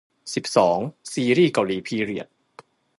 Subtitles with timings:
[0.33, 0.77] สิบสอง
[1.13, 2.27] ซีรีส์เกาหลีพีเรียด